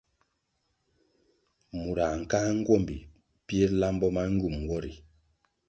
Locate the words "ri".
4.83-4.91